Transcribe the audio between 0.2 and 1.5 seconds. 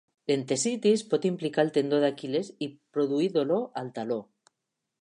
L'entesitis pot